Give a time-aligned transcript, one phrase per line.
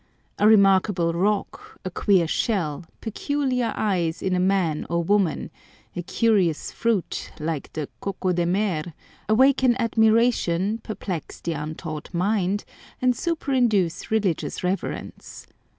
[0.39, 5.51] A remarkable rock, a queer shell, peculiar eyes in a man or woman,
[5.95, 8.95] a curious fruit, like the coco de mer,
[9.29, 12.65] awaken admiration, perplex the untaught mind,
[12.99, 15.45] and superinduce religious reverence.